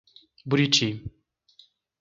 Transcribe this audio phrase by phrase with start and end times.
[0.49, 0.89] Buriti